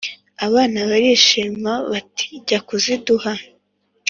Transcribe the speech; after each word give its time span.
abana 0.45 0.79
barishima, 0.89 1.71
bati: 1.91 2.27
«jya 2.47 2.59
kuziduha». 2.67 3.31